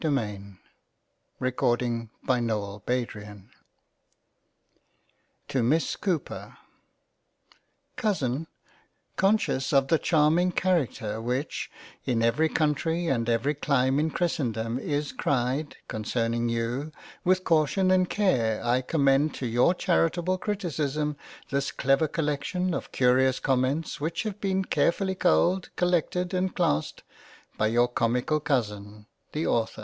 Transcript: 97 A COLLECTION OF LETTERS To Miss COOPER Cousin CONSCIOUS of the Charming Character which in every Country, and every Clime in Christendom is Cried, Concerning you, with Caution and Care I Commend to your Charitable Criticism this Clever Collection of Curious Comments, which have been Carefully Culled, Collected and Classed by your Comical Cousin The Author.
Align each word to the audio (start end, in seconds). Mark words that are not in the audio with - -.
97 0.03 0.57
A 1.41 1.51
COLLECTION 1.51 2.09
OF 2.27 2.81
LETTERS 2.89 3.37
To 5.49 5.61
Miss 5.61 5.95
COOPER 5.95 6.57
Cousin 7.97 8.47
CONSCIOUS 9.17 9.71
of 9.71 9.89
the 9.89 9.99
Charming 9.99 10.51
Character 10.53 11.21
which 11.21 11.69
in 12.03 12.23
every 12.23 12.49
Country, 12.49 13.05
and 13.05 13.29
every 13.29 13.53
Clime 13.53 13.99
in 13.99 14.09
Christendom 14.09 14.79
is 14.79 15.11
Cried, 15.11 15.75
Concerning 15.87 16.49
you, 16.49 16.91
with 17.23 17.43
Caution 17.43 17.91
and 17.91 18.09
Care 18.09 18.59
I 18.65 18.81
Commend 18.81 19.35
to 19.35 19.45
your 19.45 19.75
Charitable 19.75 20.39
Criticism 20.39 21.15
this 21.51 21.71
Clever 21.71 22.07
Collection 22.07 22.73
of 22.73 22.91
Curious 22.91 23.39
Comments, 23.39 24.01
which 24.01 24.23
have 24.23 24.41
been 24.41 24.65
Carefully 24.65 25.13
Culled, 25.13 25.69
Collected 25.75 26.33
and 26.33 26.55
Classed 26.55 27.03
by 27.55 27.67
your 27.67 27.87
Comical 27.87 28.39
Cousin 28.39 29.05
The 29.33 29.45
Author. 29.45 29.79